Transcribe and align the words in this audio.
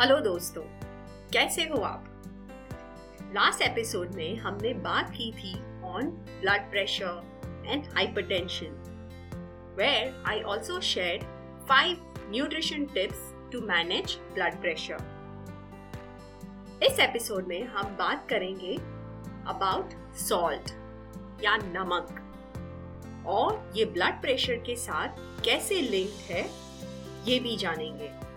Hello 0.00 0.18
दोस्तों, 0.20 0.62
कैसे 1.32 1.62
हो 1.62 1.80
आप? 1.82 2.04
लास्ट 3.34 3.62
एपिसोड 3.62 4.14
में 4.14 4.36
हमने 4.36 4.72
बात 4.74 5.10
की 5.10 5.30
थी 5.32 5.52
on 5.84 6.06
blood 6.40 6.70
pressure 6.70 7.64
and 7.66 7.84
hypertension 7.86 8.78
where 9.78 10.22
I 10.26 10.40
also 10.40 10.80
shared 10.80 11.22
five 11.66 12.14
nutrition 12.30 12.84
tips 12.84 13.18
to 13.52 13.60
manage 13.60 14.16
blood 14.34 14.60
pressure 14.60 14.96
इस 16.82 17.00
एपिसोड 17.00 17.46
में 17.46 17.62
हम 17.66 17.96
बात 17.96 18.26
करेंगे 18.28 18.74
अबाउट 19.46 20.16
सॉल्ट 20.16 20.70
या 21.44 21.56
नमक, 21.56 22.08
और 23.26 23.72
ये 23.76 23.84
ब्लड 23.84 24.20
प्रेशर 24.20 24.54
के 24.54 24.76
साथ 24.76 25.08
कैसे 25.44 25.80
लिंक्ड 25.80 26.32
है, 26.32 26.50
ये 27.26 27.38
भी 27.38 27.56
जानेंगे। 27.56 28.29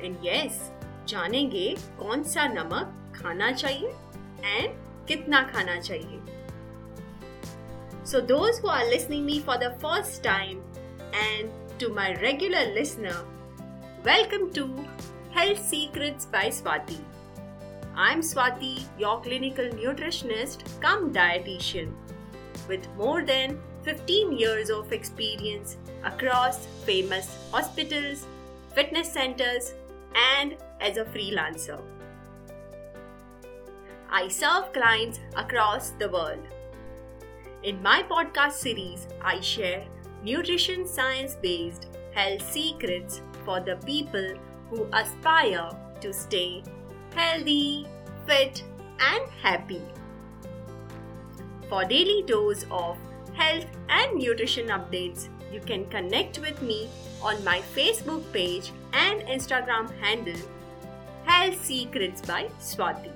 एंड 0.00 0.16
यस 0.24 0.60
जानेंगे 1.08 1.68
कौन 1.98 2.22
सा 2.34 2.46
नमक 2.48 2.94
खाना 3.16 3.50
चाहिए 3.52 3.88
एंड 4.44 4.74
कितना 5.08 5.42
खाना 5.52 5.80
चाहिए 5.80 6.20
so 8.12 8.20
those 8.32 8.60
who 8.64 8.68
are 8.68 8.86
listening 8.90 9.24
me 9.24 9.40
for 9.46 9.56
the 9.64 9.72
first 9.82 10.22
time 10.24 10.58
and 11.14 11.50
to 11.80 11.92
my 11.94 12.12
regular 12.22 12.72
listener 12.74 13.20
welcome 14.06 14.48
to 14.56 14.64
Health 15.38 15.60
Secrets 15.60 16.26
by 16.32 16.50
Swati 16.52 16.98
I'm 17.98 18.20
Swati, 18.20 18.84
your 18.98 19.22
clinical 19.22 19.64
nutritionist 19.68 20.64
come 20.80 21.14
dietitian 21.14 21.94
with 22.68 22.86
more 22.94 23.22
than 23.22 23.58
15 23.84 24.32
years 24.32 24.68
of 24.68 24.92
experience 24.92 25.78
across 26.04 26.66
famous 26.84 27.38
hospitals, 27.50 28.26
fitness 28.74 29.10
centers, 29.10 29.72
and 30.15 30.57
as 30.79 30.97
a 30.97 31.05
freelancer. 31.05 31.81
I 34.09 34.27
serve 34.27 34.73
clients 34.73 35.19
across 35.35 35.91
the 35.91 36.09
world. 36.09 36.45
In 37.63 37.81
my 37.81 38.03
podcast 38.03 38.53
series, 38.53 39.07
I 39.21 39.39
share 39.39 39.85
nutrition 40.23 40.87
science 40.87 41.35
based 41.41 41.87
health 42.13 42.41
secrets 42.51 43.21
for 43.45 43.59
the 43.59 43.77
people 43.85 44.33
who 44.69 44.87
aspire 44.93 45.69
to 46.01 46.13
stay 46.13 46.63
healthy, 47.15 47.87
fit, 48.25 48.63
and 48.99 49.23
happy. 49.41 49.81
For 51.69 51.85
daily 51.85 52.23
dose 52.23 52.65
of 52.69 52.97
health 53.33 53.65
and 53.89 54.17
nutrition 54.17 54.67
updates, 54.67 55.29
you 55.51 55.59
can 55.59 55.85
connect 55.85 56.39
with 56.39 56.61
me 56.61 56.89
on 57.23 57.43
my 57.43 57.61
Facebook 57.75 58.23
page 58.33 58.71
and 58.93 59.21
Instagram 59.23 59.89
handle, 59.99 60.41
Health 61.25 61.63
Secrets 61.63 62.21
by 62.21 62.49
Swati. 62.59 63.11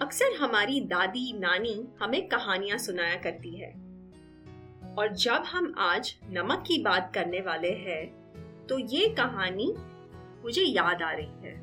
अक्सर 0.00 0.32
हमारी 0.40 0.80
दादी, 0.80 1.32
नानी 1.32 1.74
हमें 2.00 2.26
कहानियाँ 2.28 2.78
सुनाया 2.78 3.16
करती 3.22 3.54
है 3.56 3.70
और 4.98 5.12
जब 5.16 5.44
हम 5.46 5.72
आज 5.78 6.14
नमक 6.30 6.64
की 6.66 6.78
बात 6.82 7.12
करने 7.14 7.40
वाले 7.40 7.70
हैं 7.84 8.66
तो 8.66 8.78
ये 8.78 9.08
कहानी 9.18 9.72
मुझे 10.42 10.62
याद 10.62 11.02
आ 11.02 11.10
रही 11.12 11.46
है 11.46 11.54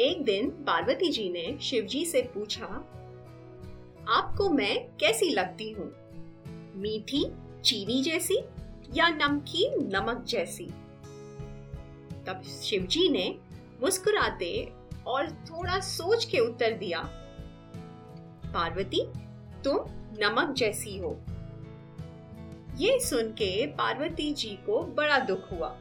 एक 0.00 0.24
दिन 0.24 0.50
पार्वती 0.66 1.08
जी 1.12 1.28
ने 1.30 1.56
शिवजी 1.62 2.04
से 2.04 2.22
पूछा 2.34 2.66
आपको 4.08 4.48
मैं 4.50 4.88
कैसी 5.00 5.28
लगती 5.30 5.70
हूँ? 5.70 5.92
मीठी, 6.76 7.24
चीनी 7.64 8.02
जैसी 8.02 8.38
या 8.94 9.08
नमकीन, 9.08 9.74
नमक 9.96 10.24
जैसी? 10.28 10.64
तब 12.26 12.42
शिवजी 12.62 13.08
ने 13.08 13.38
मुस्कुराते 13.82 14.72
और 15.06 15.30
थोड़ा 15.30 15.80
सोच 15.80 16.24
के 16.24 16.38
उत्तर 16.38 16.72
दिया, 16.72 17.00
पार्वती, 18.46 19.04
तुम 19.64 19.78
नमक 20.20 20.54
जैसी 20.54 20.96
हो। 20.98 21.16
ये 22.76 22.98
सुन 23.00 23.30
के 23.32 23.66
पार्वती 23.66 24.32
जी 24.32 24.50
को 24.66 24.82
बड़ा 24.82 25.18
दुख 25.18 25.50
हुआ 25.52 25.76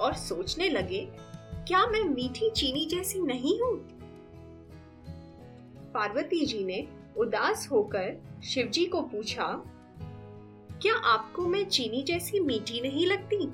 और 0.00 0.14
सोचने 0.14 0.68
लगे, 0.68 1.06
क्या 1.68 1.86
मैं 1.86 2.02
मीठी, 2.04 2.50
चीनी 2.50 2.84
जैसी 2.86 3.20
नहीं 3.20 3.60
हूँ? 3.60 3.76
पार्वती 5.94 6.44
जी 6.46 6.64
ने 6.64 6.86
उदास 7.16 7.68
होकर 7.70 8.40
शिवजी 8.44 8.84
को 8.86 9.00
पूछा, 9.02 9.46
क्या 10.82 10.94
आपको 11.06 11.46
मैं 11.46 11.64
चीनी 11.64 12.02
जैसी 12.02 12.40
मीठी 12.40 12.80
नहीं 12.80 13.06
लगती? 13.06 13.46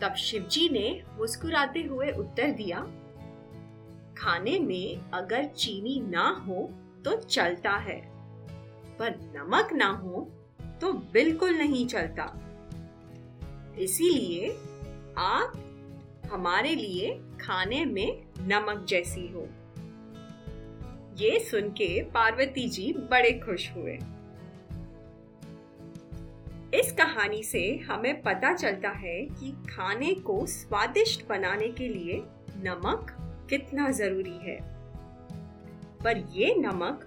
तब 0.00 0.14
शिवजी 0.14 0.68
ने 0.68 1.02
मुस्कुराते 1.18 1.82
हुए 1.82 2.10
उत्तर 2.12 2.50
दिया, 2.52 2.80
खाने 4.18 4.58
में 4.58 5.10
अगर 5.10 5.44
चीनी 5.46 6.00
ना 6.00 6.28
हो 6.46 6.68
तो 7.04 7.16
चलता 7.16 7.76
है, 7.78 8.00
पर 8.98 9.18
नमक 9.36 9.72
ना 9.72 9.88
हो 9.94 10.28
तो 10.80 10.92
बिल्कुल 11.12 11.54
नहीं 11.54 11.86
चलता। 11.86 12.24
इसीलिए 13.78 14.50
आप 15.18 15.52
हमारे 16.32 16.74
लिए 16.74 17.10
खाने 17.40 17.84
में 17.84 18.22
नमक 18.40 18.84
जैसी 18.88 19.26
हो। 19.28 19.46
ये 21.18 21.38
सुन 21.40 21.68
के 21.68 22.02
पार्वती 22.02 22.68
जी 22.68 22.92
बड़े 22.92 23.32
खुश 23.32 23.70
हुए। 23.70 23.98
इस 26.74 26.92
कहानी 26.92 27.42
से 27.42 27.76
हमें 27.76 28.22
पता 28.22 28.54
चलता 28.54 28.88
है 28.88 29.24
कि 29.24 29.50
खाने 29.70 30.14
को 30.14 30.46
स्वादिष्ट 30.46 31.28
बनाने 31.28 31.68
के 31.68 31.88
लिए 31.88 32.22
नमक 32.56 33.16
कितना 33.50 33.90
ज़रूरी 33.90 34.38
है। 34.42 34.58
पर 36.04 36.16
ये 36.32 36.54
नमक 36.54 37.06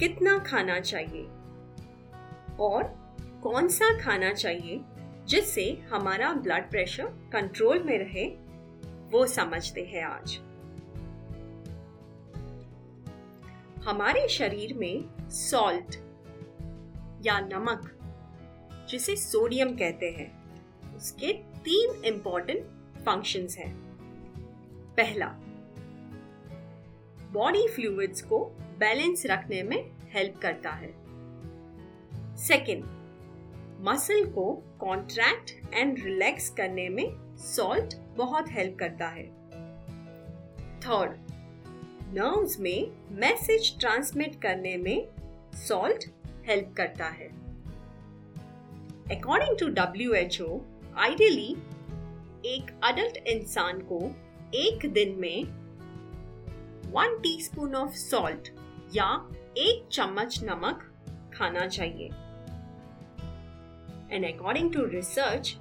कितना 0.00 0.38
खाना 0.38 0.80
चाहिए? 0.80 1.24
और 2.60 2.82
कौन 3.42 3.68
सा 3.68 4.00
खाना 4.00 4.32
चाहिए 4.32 4.80
जिससे 5.26 5.82
हमारा 5.92 6.32
ब्लड 6.32 6.70
प्रेशर 6.70 7.04
कंट्रोल 7.04 7.82
में 7.82 7.98
रहे, 7.98 8.24
वो 9.10 9.26
समझते 9.26 9.80
हैं 9.84 10.04
आज। 10.04 10.40
हमारे 13.84 14.28
शरीर 14.28 14.74
में 14.74 15.28
सॉल्ट 15.30 15.94
या 17.26 17.38
नमक, 17.40 17.88
जिसे 18.90 19.16
सोडियम 19.16 19.76
कहते 19.76 20.10
हैं, 20.10 20.28
उसके 20.96 21.32
तीन 21.32 22.04
इंपॉर्टेंट 22.04 22.64
फ़ंक्शंस 23.04 23.56
हैं। 23.58 23.74
पहला 24.96 25.26
बॉडी 27.32 27.66
फ्लूइड्स 27.68 28.22
को 28.22 28.44
बैलेंस 28.78 29.26
रखने 29.26 29.62
में 29.62 29.90
हेल्प 30.10 30.38
करता 30.38 30.70
है। 30.70 30.92
सेकंड 32.36 32.84
मसल 33.88 34.24
को 34.24 34.52
कॉन्ट्रैक्ट 34.80 35.74
एंड 35.74 36.04
रिलैक्स 36.04 36.50
करने 36.50 36.88
में 36.88 37.36
सॉल्ट 37.36 37.94
बहुत 38.16 38.50
हेल्प 38.50 38.78
करता 38.78 39.08
है। 39.08 39.26
थर्ड 40.80 41.31
नर्व्स 42.14 42.58
में 42.60 42.90
मैसेज 43.10 43.78
ट्रांसमिट 43.80 44.34
करने 44.42 44.76
में 44.76 45.08
सॉल्ट 45.58 46.04
हेल्प 46.46 46.74
करता 46.76 47.06
है। 47.08 47.28
According 49.16 49.56
to 49.58 49.68
W 49.68 50.12
H 50.12 50.40
O 50.40 50.58
ideally 50.98 51.48
एक 52.46 52.70
अडल्ट 52.84 53.16
इंसान 53.26 53.80
को 53.92 54.00
एक 54.54 54.86
दिन 54.92 55.16
में 55.18 55.44
वन 56.92 57.18
टीस्पून 57.22 57.74
ऑफ़ 57.74 57.94
सॉल्ट 57.94 58.52
या 58.94 59.10
एक 59.58 59.88
चम्मच 59.92 60.40
नमक 60.44 60.88
खाना 61.34 61.66
चाहिए। 61.66 62.06
And 64.12 64.32
according 64.34 64.72
to 64.72 64.84
research 64.86 65.56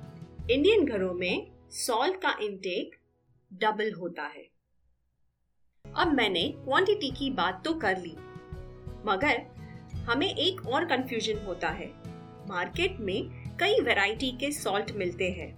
Indian 0.52 0.86
घरों 0.86 1.14
में 1.14 1.48
सॉल्ट 1.80 2.22
का 2.22 2.38
इंटेक 2.42 2.96
डबल 3.52 3.94
होता 3.94 4.24
है। 4.28 4.50
अब 5.86 6.12
मैंने 6.14 6.42
क्वांटिटी 6.56 7.10
की 7.10 7.30
बात 7.30 7.62
तो 7.66 7.74
कर 7.74 7.98
ली। 7.98 8.16
मगर 9.06 9.42
हमें 10.06 10.28
एक 10.28 10.66
और 10.68 10.86
कंफ्यूजन 10.86 11.46
होता 11.46 11.70
है। 11.70 11.88
मार्केट 12.50 13.00
में 13.00 13.30
कई 13.60 13.80
वैरायटी 13.80 14.32
के 14.32 14.52
सॉल्ट 14.52 14.92
मिलते 14.92 15.30
हैं। 15.32 15.50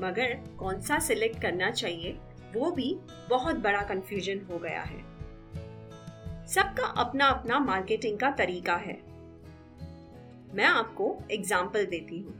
मगर 0.00 0.34
कौन 0.58 0.80
सा 0.80 0.98
सिलेक्ट 0.98 1.40
करना 1.42 1.70
चाहिए, 1.70 2.12
वो 2.54 2.70
भी 2.70 2.94
बहुत 3.30 3.56
बड़ा 3.56 3.80
कंफ्यूजन 3.82 4.40
हो 4.50 4.58
गया 4.58 4.82
है। 4.82 5.02
सबका 6.46 6.86
अपना 7.00 7.28
अपना 7.28 7.58
मार्केटिंग 7.60 8.18
का 8.18 8.30
तरीका 8.32 8.76
है। 8.76 8.98
मैं 10.54 10.66
आपको 10.66 11.16
एग्ज़ाम्पल 11.30 11.86
देती 11.86 12.18
हूँ। 12.18 12.34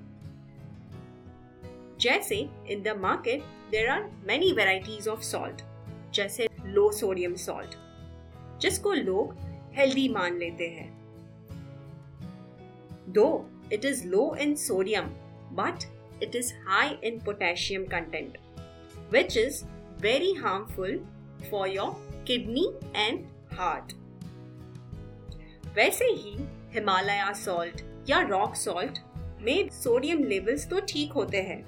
जैसे 2.00 2.36
in 2.68 2.82
the 2.82 2.96
market 2.98 3.42
there 3.70 3.88
are 3.88 4.10
many 4.26 4.52
varieties 4.52 5.08
of 5.08 5.22
salt 5.22 5.62
जैसे 6.14 6.48
लो 6.66 6.90
सोडियम 6.92 7.34
सॉल्ट, 7.36 7.74
जिसको 8.60 8.92
लोग 8.92 9.34
हेल्दी 9.76 10.08
मान 10.08 10.38
लेते 10.38 10.68
हैं। 10.68 10.92
Though 13.12 13.26
it 13.72 13.84
is 13.84 14.06
low 14.06 14.34
in 14.40 14.54
sodium 14.56 15.06
but 15.56 15.84
it 16.22 16.36
is 16.36 16.52
high 16.66 16.96
in 17.04 17.18
potassium 17.24 17.84
content 17.86 18.38
which 19.12 19.36
is 19.36 19.64
very 20.02 20.32
harmful 20.34 20.98
for 21.50 21.68
your 21.68 22.24
kidney 22.26 22.66
and 22.96 23.24
heart 23.52 23.92
वैसे 25.76 26.04
ही 26.04 26.36
Himalaya 26.74 27.32
salt 27.32 27.82
या 28.08 28.20
rock 28.20 28.54
salt 28.54 28.98
में 29.42 29.68
सोडियम 29.72 30.22
लेवल्स 30.24 30.68
तो 30.68 30.80
ठीक 30.88 31.12
होते 31.12 31.40
हैं 31.42 31.62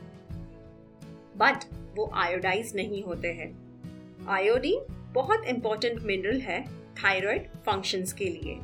बट 1.37 1.65
वो 1.97 2.11
आयोडाइज 2.15 2.75
नहीं 2.77 3.03
होते 3.03 3.29
हैं। 3.33 3.51
आयोडीन 4.29 4.95
बहुत 5.13 5.45
इंपॉर्टेंट 5.45 6.03
मिनरल 6.03 6.41
है 6.41 6.65
थायराइड 6.95 7.49
फ़ंक्शंस 7.67 8.13
के 8.13 8.25
लिए। 8.25 8.59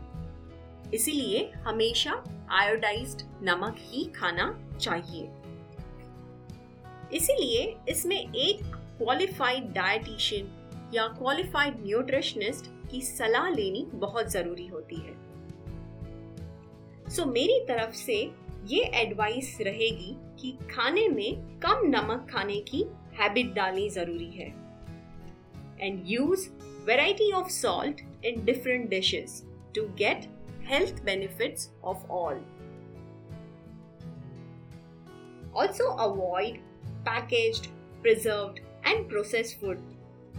इसीलिए 0.95 1.53
हमेशा 1.55 2.25
आयोडाइज्ड 2.51 3.23
नमक 3.43 3.77
ही 3.79 4.05
खाना 4.05 4.69
चाहिए। 4.81 5.29
इसीलिए 7.17 7.77
इसमें 7.89 8.35
एक 8.35 8.63
क्वालिफाइड 8.75 9.73
डाइटिशियन 9.73 10.49
या 10.95 11.07
क्वालिफाइड 11.09 11.75
न्यूट्रिशनिस्ट 11.85 12.91
की 12.91 13.01
सलाह 13.03 13.49
लेनी 13.49 13.87
बहुत 13.95 14.31
ज़रूरी 14.31 14.67
होती 14.67 14.97
है। 14.97 15.15
सो 17.11 17.23
so, 17.23 17.29
मेरी 17.29 17.61
तरफ़ 17.61 17.95
से 17.95 18.31
ये 18.67 18.83
एडवाइस 18.95 19.59
रहेगी 19.61 20.17
कि 20.41 20.59
खाने 20.75 21.09
में 21.09 21.61
कम 21.61 21.81
नमक 21.85 22.27
खाने 22.31 22.61
की 22.61 22.85
हैबिट 23.21 23.53
डालनी 23.53 23.89
ज़रूरी 23.89 24.31
है। 24.31 24.62
and 25.82 26.02
use 26.06 26.48
variety 26.88 27.32
of 27.32 27.50
salt 27.52 28.02
in 28.26 28.44
different 28.46 28.90
dishes 28.90 29.42
to 29.76 29.88
get 29.98 30.28
health 30.70 31.04
benefits 31.06 31.70
of 31.84 32.10
all 32.12 32.42
also 35.56 35.90
avoid 36.00 36.58
packaged 37.08 37.68
preserved 38.02 38.60
and 38.88 39.08
processed 39.10 39.60
food 39.62 39.80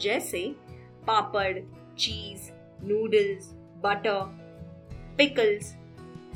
जैसे 0.02 0.44
papad 1.06 1.58
cheese 1.98 2.50
noodles 2.82 3.50
butter 3.84 4.20
pickles 5.18 5.74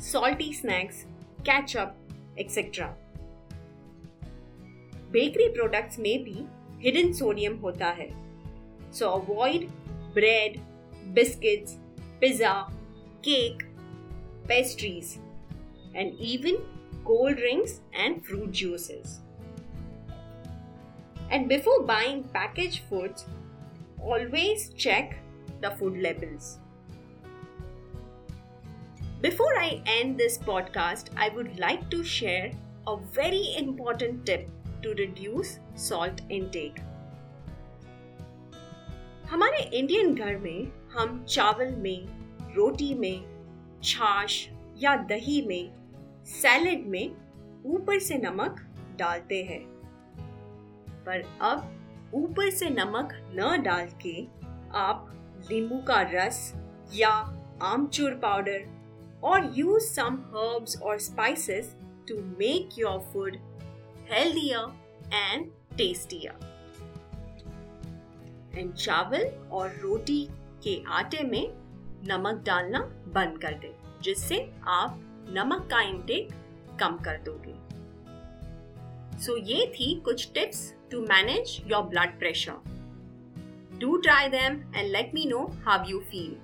salty 0.03 0.53
snacks 0.53 1.03
ketchup 1.49 1.95
et cetera 2.39 2.87
bakery 5.11 5.47
products 5.49 5.99
में 5.99 6.23
भी 6.23 6.45
hidden 6.79 7.11
sodium 7.13 7.57
होता 7.57 7.89
है 7.91 8.07
so 8.90 9.14
avoid 9.14 9.70
bread, 10.14 10.60
biscuits, 11.12 11.76
pizza, 12.20 12.66
cake, 13.22 13.66
pastries, 14.46 15.18
and 15.94 16.14
even 16.14 16.58
cold 17.04 17.36
drinks 17.36 17.80
and 17.92 18.24
fruit 18.24 18.52
juices. 18.52 19.20
And 21.30 21.48
before 21.48 21.82
buying 21.82 22.24
packaged 22.24 22.82
foods, 22.88 23.26
always 24.00 24.70
check 24.74 25.18
the 25.60 25.70
food 25.72 25.98
labels. 25.98 26.58
Before 29.20 29.58
I 29.58 29.82
end 29.84 30.16
this 30.16 30.38
podcast, 30.38 31.08
I 31.16 31.28
would 31.30 31.58
like 31.58 31.90
to 31.90 32.04
share 32.04 32.52
a 32.86 32.96
very 32.96 33.54
important 33.56 34.24
tip 34.24 34.48
to 34.82 34.90
reduce 34.94 35.58
salt 35.74 36.20
intake. 36.28 36.78
हमारे 39.28 39.58
Indian 39.78 40.14
घर 40.14 40.36
में 40.36 40.88
हम 40.90 41.24
चावल 41.24 41.74
में, 41.76 42.06
रोटी 42.54 42.94
में, 42.94 43.24
छाछ 43.84 44.48
या 44.78 44.96
दही 44.96 45.42
में 45.46 45.70
सैलेड 46.24 46.86
में 46.86 47.10
ऊपर 47.66 47.98
से 47.98 48.18
नमक 48.18 48.60
डालते 48.98 49.42
हैं। 49.42 49.60
पर 51.04 51.38
अब 51.40 52.10
ऊपर 52.14 52.50
से 52.50 52.70
नमक 52.70 53.08
न 53.36 53.62
डाल 53.62 53.88
के 54.06 54.26
आप 54.74 55.06
नींबू 55.50 55.78
का 55.78 56.00
रस 56.02 56.52
या 56.94 57.10
आमचूर 57.62 58.10
पाउडर 58.10 58.66
और 59.24 59.52
यूज़ 59.54 59.84
सम 59.84 60.14
हर्ब्स 60.34 60.82
और 60.82 60.98
spices 60.98 61.76
to 62.08 62.14
make 62.14 62.68
your 62.78 62.98
food 63.12 63.36
healthier 64.10 64.74
and 65.14 65.50
tastier 65.76 66.57
and 68.54 68.74
चावल 68.74 69.24
और 69.52 69.76
रोटी 69.82 70.28
के 70.62 70.82
आटे 70.88 71.22
में 71.22 71.48
नमक 72.08 72.42
डालना 72.46 72.78
बंद 73.14 73.38
कर 73.42 73.52
दें 73.52 73.72
जिससे 74.02 74.52
आप 74.66 75.00
नमक 75.30 75.68
का 75.70 75.80
इंटेक 75.80 76.28
कम 76.80 76.96
कर 76.96 77.16
दोगे। 77.16 77.54
सो 79.18 79.38
so, 79.38 79.48
ये 79.48 79.66
थी 79.66 80.00
कुछ 80.00 80.32
tips 80.34 80.74
to 80.90 81.00
manage 81.00 81.62
your 81.66 81.82
blood 81.82 82.18
pressure 82.18 82.52
do 83.78 83.96
try 83.96 84.28
them 84.28 84.74
and 84.76 84.92
let 84.92 85.10
me 85.14 85.24
know 85.24 85.44
how 85.64 85.84
you 85.88 86.00
feel 86.00 86.36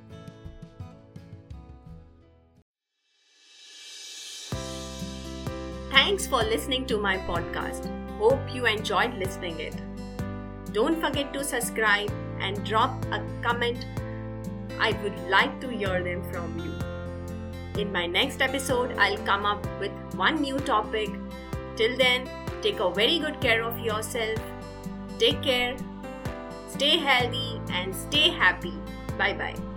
thanks 5.97 6.31
for 6.31 6.45
listening 6.45 6.87
to 6.89 7.01
my 7.01 7.17
podcast 7.17 7.87
hope 8.21 8.57
you 8.57 8.67
enjoy 8.67 9.07
listening 9.07 9.61
it 9.61 9.94
Don't 10.75 11.01
forget 11.01 11.33
to 11.33 11.43
subscribe 11.43 12.13
and 12.41 12.63
drop 12.67 13.03
a 13.07 13.23
comment. 13.43 13.87
I 14.79 14.93
would 15.03 15.19
like 15.31 15.59
to 15.63 15.69
hear 15.69 16.05
them 16.05 16.23
from 16.31 16.59
you. 16.59 17.81
In 17.81 17.91
my 17.91 18.07
next 18.07 18.43
episode, 18.43 18.97
I'll 18.99 19.25
come 19.25 19.47
up 19.47 19.67
with 19.81 19.93
one 20.15 20.43
new 20.43 20.59
topic. 20.59 21.09
Till 21.77 21.97
then, 21.97 22.29
Take 22.65 22.81
a 22.81 22.91
very 22.91 23.19
good 23.19 23.43
care 23.43 23.63
of 23.63 23.79
yourself. 23.79 24.41
Take 25.19 25.43
care. 25.43 25.77
Stay 26.71 26.97
healthy 26.97 27.61
and 27.71 27.95
stay 27.95 28.31
happy. 28.31 28.73
Bye 29.19 29.35
bye. 29.35 29.74